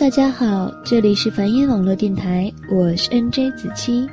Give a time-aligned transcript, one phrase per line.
[0.00, 4.08] 大家好，这里是繁音网络电台，我是 NJ 子期。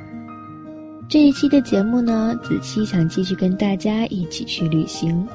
[1.08, 5.26] 这一期的节目呢，子期想继续跟大家一起去旅行。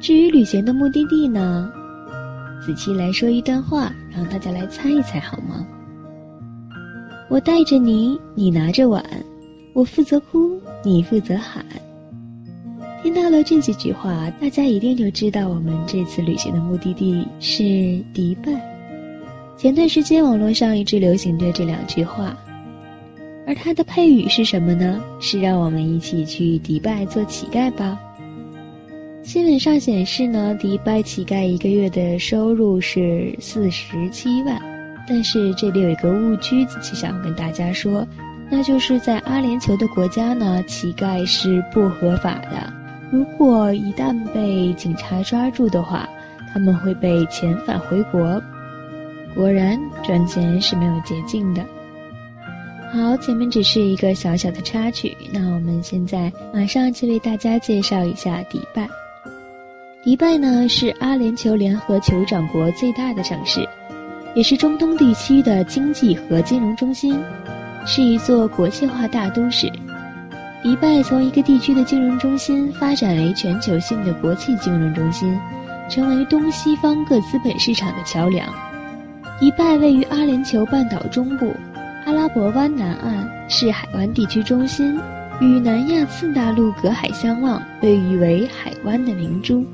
[0.00, 1.70] 至于旅行的目的地呢，
[2.64, 5.66] 子期来说一段话，让大家来猜一猜好吗？
[7.28, 9.04] 我带着你，你拿着碗，
[9.74, 11.62] 我负责哭，你负责喊。
[13.02, 17.62] 听到了这几句话，大家一定就知道我们这次旅行的目的地是
[18.14, 18.73] 迪拜。
[19.56, 22.36] 前段时间网络上一直流行着这两句话。
[23.46, 25.02] 而它的配语是什么呢？
[25.20, 27.98] 是让我们一起去迪拜做乞丐吧。
[29.22, 34.60] 新闻上显示呢，迪拜乞丐一个月的收入是四十七万，
[35.06, 38.06] 但是这里有一个误区，子期想跟大家说，
[38.50, 42.72] 那就是在阿联酋的国家呢，乞丐是不合法的。
[43.10, 46.08] 如果一旦被警察抓住的话，
[46.52, 48.42] 他们会被遣返回国。
[49.34, 51.64] 果然，赚钱是没有捷径的。
[52.92, 58.88] 好，前面只是一个小小的插曲，那我们现在马上就为大家介绍一下迪拜。
[60.04, 63.68] 迪拜呢是阿联酋联合酋长国最大的城市，
[64.36, 67.18] 也是中东地区的经济和金融中心，
[67.86, 69.68] 是一座国际化大都市。
[70.62, 75.36] 迪拜从一个地区的金融中心发展为全球性的国际金融中心，
[75.90, 78.46] 成为东西方各资本市场的桥梁。
[79.40, 81.52] 迪拜位于阿联酋半岛中部。
[82.06, 84.98] 阿拉伯湾南岸是海湾地区中心，
[85.40, 89.64] 与南亚次大陆隔海相望，被誉为海湾的明珠。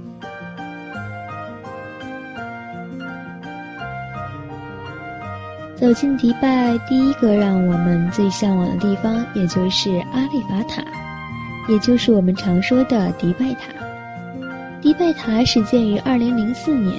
[5.77, 10.83] 走进迪拜，第一个让我们最向往的地方，也就是阿利法塔，
[11.68, 13.73] 也就是我们常说的迪拜塔。
[14.80, 16.95] 迪拜塔始建于二零零四年，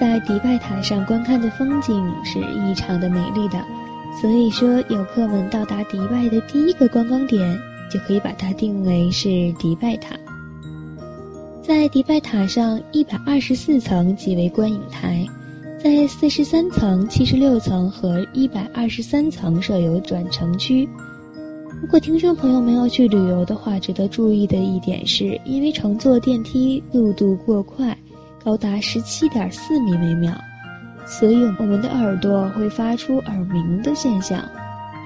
[0.00, 3.62] 在迪拜塔上观看的风景是异常的美丽的。
[4.18, 7.58] 所以说，游客们到达迪拜的第一个观光点，
[7.92, 9.28] 就可以把它定为是
[9.58, 10.16] 迪拜塔。
[11.62, 15.22] 在迪拜塔上，一百二十四层即为观影台，
[15.78, 20.88] 在四十三层、七十六层和一百二十三层设有转乘区。
[21.82, 27.96] 如果听众朋友们要去旅游的话，值得注意的一点是，因为乘坐电梯速度过快，
[28.44, 30.32] 高达十七点四米每秒。
[31.06, 34.44] 所以我们的耳朵会发出耳鸣的现象，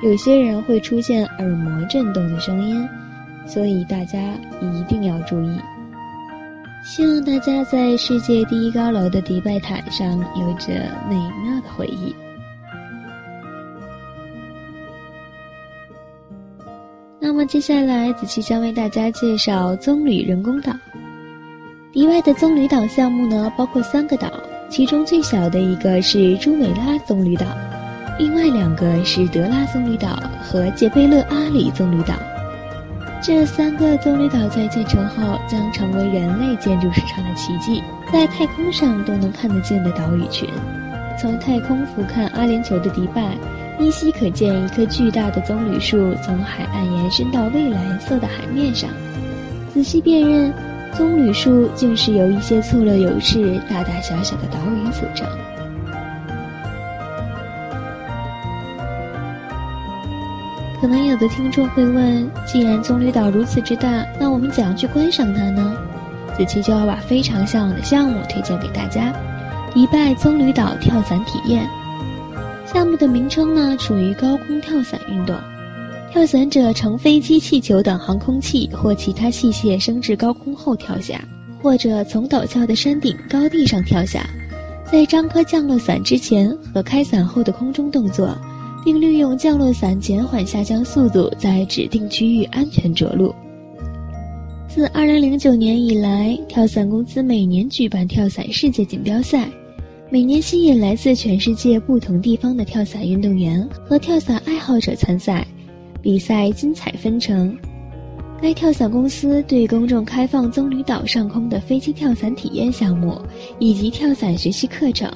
[0.03, 2.87] 有些人会出现耳膜震动的声音，
[3.47, 4.19] 所以大家
[4.61, 5.59] 一定要注意。
[6.85, 12.15] 希望大家在世界第一高楼的迪拜塔上有着美妙的回忆。
[17.19, 20.75] 那么接下来，子期将为大家介绍棕榈人工岛。
[21.95, 24.29] 迪拜的棕榈岛项目呢，包括三个岛。
[24.69, 27.47] 其中最小的一个是朱美拉棕榈岛，
[28.19, 32.17] 另外两个是德拉棕榈岛和杰贝勒阿里棕榈岛。
[33.23, 37.81] 这三个棕榈岛在建成后将成为人类建筑史上的奇迹，
[38.13, 40.49] 在太空上都能看得见的岛屿群。
[41.17, 43.37] 从太空俯瞰阿联酋的迪拜，
[43.79, 48.91] 依稀可见一棵巨大的棕榈树从海岸延伸到蔚蓝色的海面上。
[49.73, 50.53] 仔细辨认。
[50.97, 55.27] 棕榈树竟是由一些错落有致、大大小小的岛屿组成。
[60.81, 65.77] 可能有的听众会问：既然棕榈岛如此之大，那我们怎样去观赏它呢？
[66.37, 69.13] 子期就要把非常向往的项目推荐给大家——
[69.73, 71.67] 迪拜棕榈岛跳伞体验。
[72.67, 75.35] 项目的名称呢，属于高空跳伞运动。
[76.15, 81.21] 跳伞者乘飞机、气球等航空器或其他器械升至高空后跳下，
[81.61, 84.25] 或者从陡峭的山顶高地上跳下，
[84.89, 88.33] 在张开降落伞之前和开伞后的空中动作，
[88.85, 93.35] 并利用降落伞减缓下降速度，在指定区域安全着陆。
[94.69, 99.49] 自2009年以来，跳伞公司每年举办跳伞世界锦标赛，
[100.11, 105.45] 每年吸引来自全世界不同地方的跳伞运动员和跳伞爱好者参赛。
[106.05, 107.57] 比赛精彩纷呈，
[108.43, 113.19] 该跳伞公司对公众开放棕榈岛上空的飞机跳伞体验项目
[113.59, 115.11] 以及跳伞学习课程，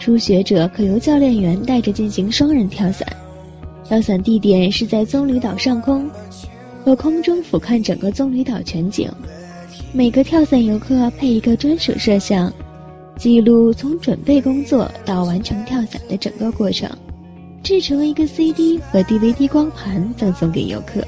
[0.00, 3.06] 初学者可由教练员带着进行双人跳伞。
[3.84, 6.10] 跳伞地点是在棕榈岛上空，
[6.84, 9.08] 可空中俯瞰整个棕榈岛全景。
[9.92, 12.52] 每个跳伞游客配一个专属摄像，
[13.16, 16.90] 记录从准备工作到完成跳伞的整个过程。
[17.66, 21.04] 制成了一个 CD 和 DVD 光盘赠送给游客。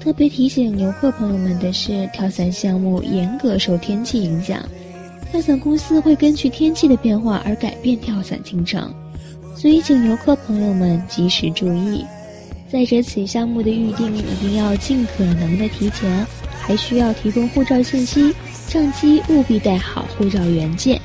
[0.00, 4.60] 特别提醒游客朋友们的是，跳伞项目严格受天气影响，
[5.30, 8.92] 跳伞公司会根据天气的变化而改变跳伞行程，
[9.54, 12.04] 所以请游客朋友们及时注意。
[12.68, 16.26] 再者，此项目的预定一定要尽可能的提前，
[16.60, 18.34] 还需要提供护照信息，
[18.66, 21.00] 上机务必带好护照原件。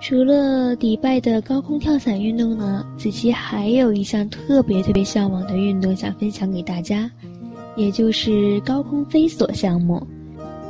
[0.00, 7.08] 除了迪拜的高空跳伞运动呢，子琪还有一项特别特别向往的运动想分享给大家，
[7.76, 10.04] 也就是高空飞索项目。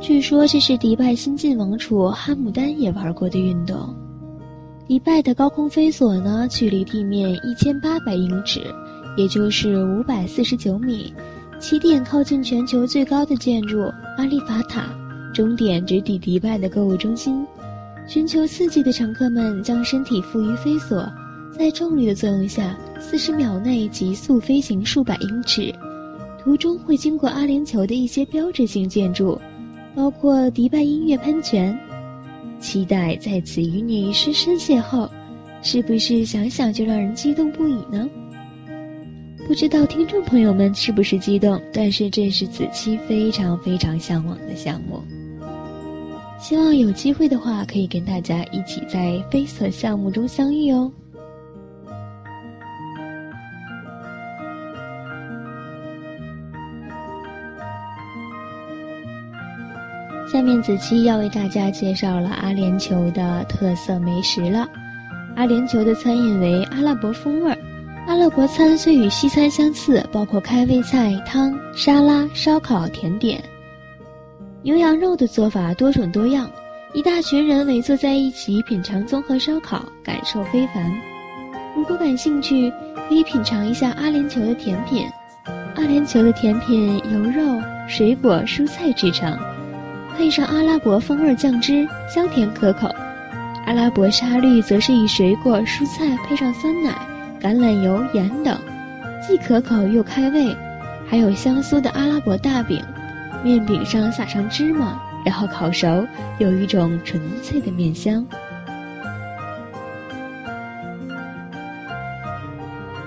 [0.01, 3.95] 据说这是迪拜新晋王储哈姆丹也玩过的运动。
[4.85, 8.59] 迪拜的高空飞索呢，距离地面一千八百英尺，
[9.15, 11.13] 也就是五百四十九米，
[11.57, 13.79] 起点靠近全球最高的建筑
[14.17, 14.93] 阿利法塔，
[15.33, 17.45] 终点直抵迪拜的购物中心。
[18.07, 21.09] 寻求刺激的乘客们将身体附于飞索，
[21.57, 25.73] 在重力的作用下，四十秒内急速飞行数百英尺。
[26.43, 29.39] 途中会经过阿联酋的一些标志性建筑，
[29.95, 31.77] 包括迪拜音乐喷泉。
[32.59, 35.09] 期待在此与你深深邂逅，
[35.61, 38.09] 是不是想想就让人激动不已呢？
[39.47, 45.01] 不知道听众朋友们是不是激动，但是这是子期非常非常向往的项目。
[46.41, 50.91] 希望有机会的话，可以跟大家一起在飞色项目中相遇哦。
[60.33, 64.67] 下面子期要为大家介绍了阿联酋的特色美食了。
[65.35, 67.57] 阿联酋的餐饮为阿拉伯风味儿，
[68.07, 73.41] 阿拉伯餐虽与西餐相似，包括开胃菜、汤、沙拉、烧烤、甜点。
[74.63, 76.47] 牛羊肉的做法多种多样，
[76.93, 80.93] 一大群人围坐在一起品尝综合烧烤，感受非凡。
[81.75, 82.71] 如果感兴趣，
[83.09, 85.07] 可以品尝一下阿联酋的甜品。
[85.73, 89.35] 阿联酋的甜品由肉、水果、蔬菜制成，
[90.15, 92.87] 配上阿拉伯风味酱汁，香甜可口。
[93.65, 96.93] 阿拉伯沙律则是以水果、蔬菜配上酸奶。
[97.41, 98.55] 橄榄油、盐等，
[99.27, 100.55] 既可口又开胃，
[101.07, 102.79] 还有香酥的阿拉伯大饼，
[103.43, 106.05] 面饼上撒上芝麻，然后烤熟，
[106.39, 108.25] 有一种纯粹的面香。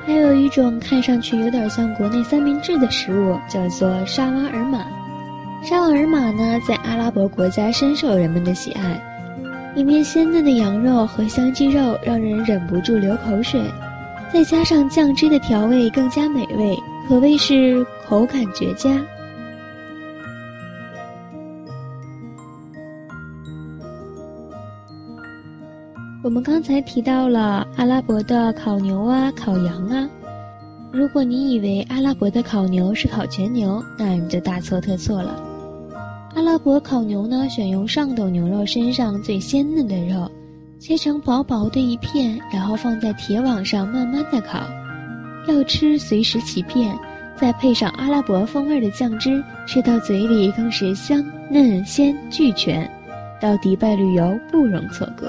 [0.07, 4.85] 还有一种看上去有点像国内三明治的食物，叫做沙瓦尔玛。
[5.63, 9.01] 沙瓦尔玛呢，在阿拉伯国家深受人们的喜爱，
[9.75, 13.63] 里面鲜嫩的羊肉和香鸡肉让人忍不住流口水。
[14.31, 16.77] 再加上酱汁的调味，更加美味，
[17.09, 18.91] 可谓是口感绝佳。
[26.25, 30.09] 我们刚才提到了阿拉伯的烤牛啊、烤羊啊，
[30.91, 35.39] 如果你以为阿拉伯的烤牛是烤全牛，那你就大错特错了。
[36.35, 40.27] 阿拉伯烤牛呢，选用上等牛肉身上最鲜嫩的肉。
[40.79, 44.61] 切成薄薄的一片，然后放在铁网上慢慢的烤。
[45.47, 46.99] 要吃随时起片，
[47.37, 52.91] 再配上阿拉伯风味的酱汁，吃到嘴里更是香嫩鲜俱全。
[53.39, 55.29] 到迪拜旅游不容错过。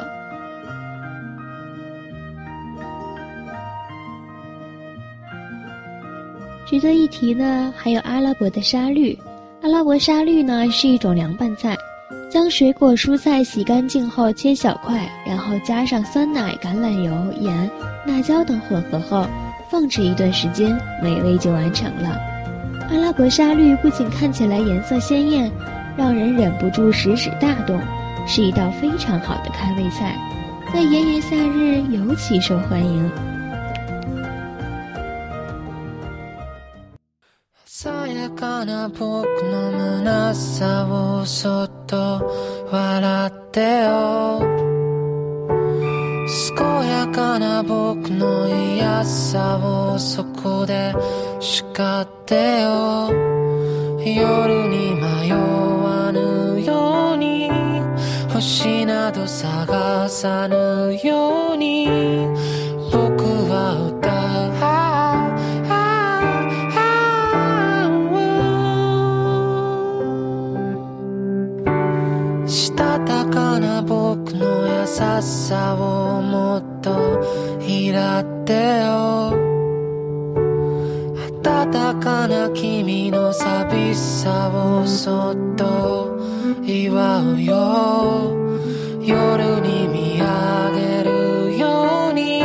[6.75, 9.17] 值得一提呢，还有阿拉伯的沙律。
[9.62, 11.74] 阿拉伯沙律呢是一种凉拌菜。
[12.29, 17.72] 将水果蔬菜洗干净后切小块，然后加上酸奶、橄榄油、盐、
[18.05, 19.25] 辣椒等混合后，
[19.72, 22.20] 放置一段时间，美味就完成了。
[22.89, 25.50] 阿拉伯沙律不仅看起来颜色鲜艳，
[25.96, 27.79] 让人忍不住食指大动，
[28.27, 30.13] 是一道非常好的开胃菜，
[30.74, 33.10] 在炎炎夏日尤其受欢迎。
[38.36, 44.42] かな僕の虚さをそっと笑ってよ。
[46.58, 50.94] 健やかな僕の嫌さをそこで
[51.39, 53.10] 叱ってよ。
[54.00, 57.50] 夜に迷わぬように
[58.34, 61.86] 星など探さぬように。
[75.22, 76.89] さをもっと
[77.62, 79.34] 拾ってよ。
[81.41, 86.17] 暖かな君の寂しさをそっと
[86.63, 88.36] 祝うよ。
[89.01, 92.41] 夜に見上げるように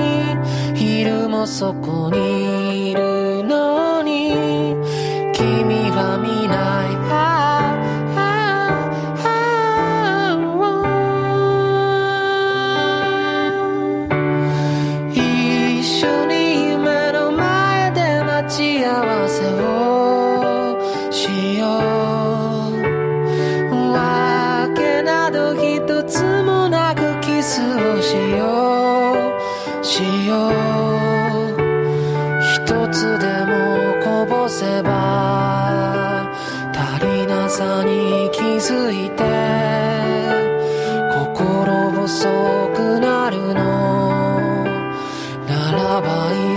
[0.74, 2.59] 昼もそこに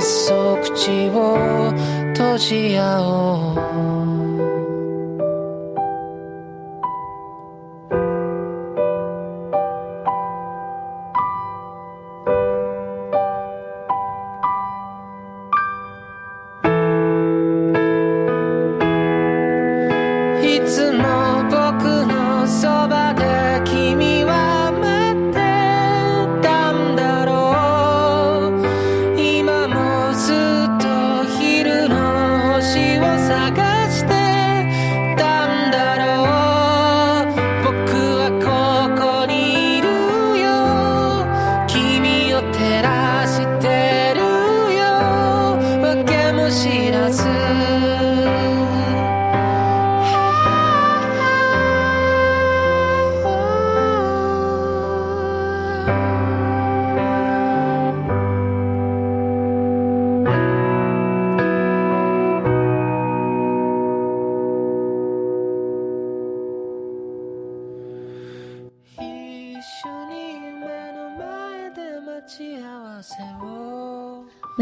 [0.03, 1.71] そ口を
[2.13, 4.22] 閉じ合おう。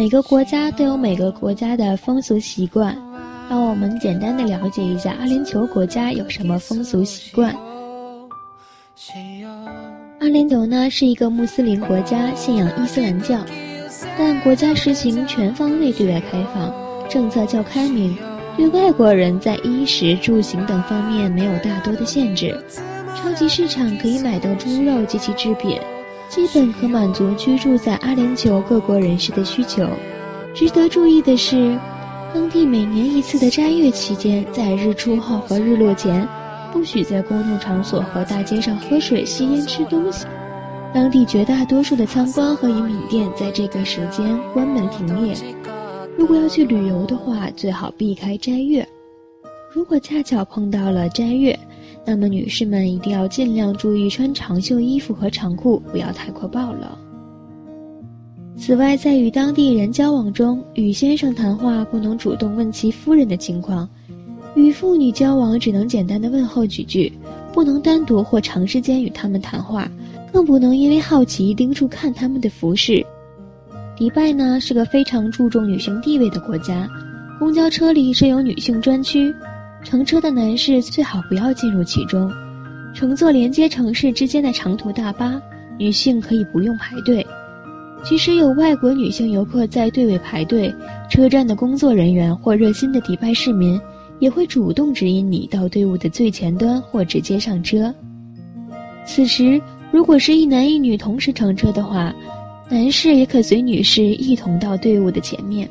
[0.01, 2.97] 每个国家都有每个国家的风俗习惯，
[3.47, 7.55] 让我们简单的了解一下阿联酋国家有什么风俗习惯。
[10.19, 13.45] 阿联酋呢是一个穆斯林国家，信仰伊斯兰教，
[14.17, 16.73] 但国家实行全方位对外开放，
[17.07, 18.17] 政策较开明，
[18.57, 22.59] 对外国人在衣食住行等方面没有大多的限制。
[23.15, 25.79] 超级市场可以买到猪肉及其制品。
[26.31, 29.85] 基本可满足居住在阿联酋各国人士的需求。
[30.53, 31.77] 值得注意的是，
[32.33, 36.25] 当地每年一次的斋月期间，在日出后和日落前，
[36.71, 40.25] 不许在公共场所和大街上喝水、吸烟、吃东西。
[40.93, 45.35] 当地绝大多数的餐馆和饮品店在这个时间关门停业。
[46.17, 48.87] 如果要去旅游的话，最好避开斋月。
[49.73, 51.59] 如果恰巧碰到了斋月，
[52.05, 56.81] 那么，女士们一定要尽量注意穿长袖衣服和长裤，不要太过暴露。
[58.57, 63.87] 此外，在与当地人交往中，与先生谈话不能主动问其夫人的情况；
[64.55, 67.11] 与妇女交往只能简单的问候几句，
[67.53, 69.89] 不能单独或长时间与他们谈话，
[70.33, 73.05] 更不能因为好奇盯住看他们的服饰。
[73.95, 76.89] 迪拜呢是个非常注重女性地位的国家，
[77.39, 79.33] 公交车里设有女性专区。
[79.83, 82.31] 乘车的男士最好不要进入其中。
[82.93, 85.41] 乘坐连接城市之间的长途大巴，
[85.77, 87.25] 女性可以不用排队。
[88.03, 90.73] 即使有外国女性游客在队尾排队，
[91.09, 93.79] 车站的工作人员或热心的迪拜市民
[94.19, 97.93] 也会主动指引你到队伍的最前端或直接上车。
[99.05, 102.13] 此时，如果是一男一女同时乘车的话，
[102.69, 105.69] 男士也可随女士一同到队伍的前面。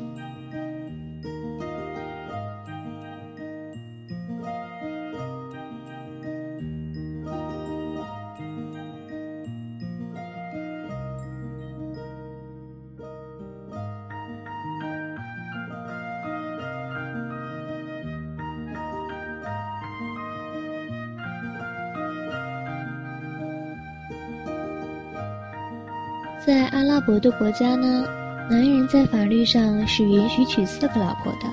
[26.43, 28.03] 在阿拉伯的国家呢，
[28.49, 31.47] 男人在法律上是允许娶四个老婆的，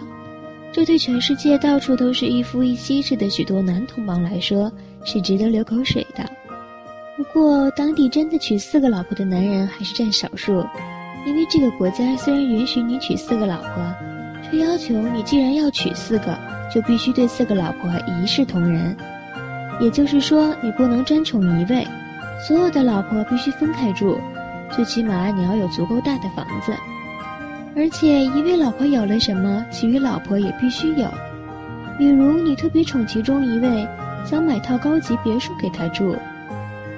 [0.72, 4.72] 这对全世界到处都是一夫一妻制的许多男同胞来说
[5.04, 6.24] 是值得流口水的。
[7.18, 10.66] 不过，当地真的娶四个老婆的男人还是占少数，
[11.26, 13.94] 因为这个国家虽然允许你娶四个老婆，
[14.50, 16.34] 却要求你既然要娶四个，
[16.74, 17.90] 就必须对四个老婆
[18.22, 18.96] 一视同仁，
[19.80, 21.86] 也就是说，你不能专宠一位，
[22.46, 24.18] 所有的老婆必须分开住。
[24.70, 26.72] 最起码你要有足够大的房子，
[27.76, 31.08] 而且一位老婆有了什么，其余老婆也必须有。
[31.98, 33.86] 比如你特别宠其中一位，
[34.24, 36.14] 想买套高级别墅给她住。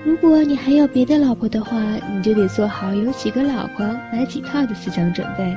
[0.05, 1.77] 如果你还有别的老婆的话，
[2.13, 5.57] 你就得做好有几个老婆买几套的思想准备。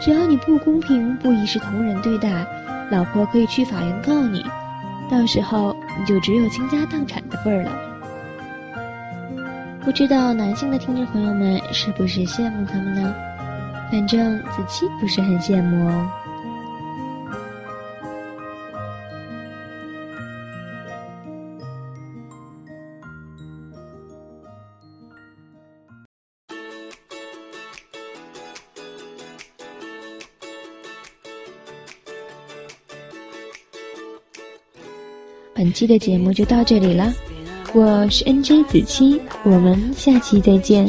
[0.00, 2.46] 只要你不公平、不一视同仁对待，
[2.90, 4.44] 老婆可以去法院告你，
[5.10, 7.91] 到时候你就只有倾家荡产的份儿了。
[9.84, 13.14] 不知道男性的听众朋友们是不是羡慕他们呢？
[13.90, 16.10] 反正子期不是很羡慕哦。
[35.54, 37.12] 本期的节目就到这里了。
[37.74, 40.86] 我是 NJ 子期，我们下期再见。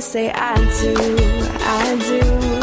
[0.00, 0.94] Say I do,
[1.60, 2.57] I do,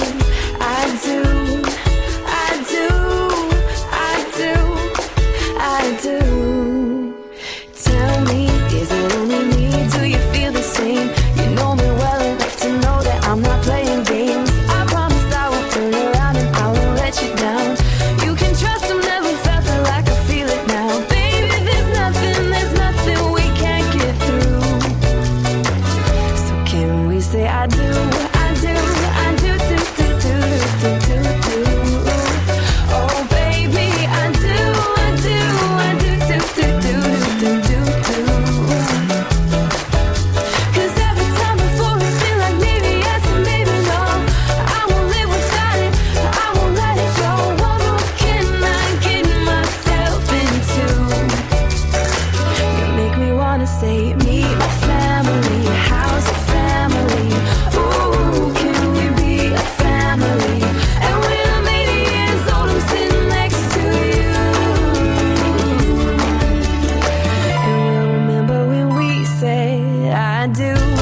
[70.45, 70.94] I do.